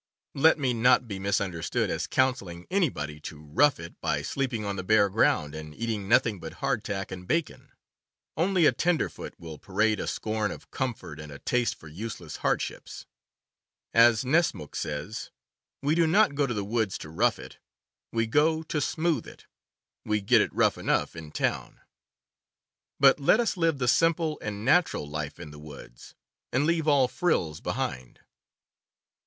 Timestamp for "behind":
27.61-28.21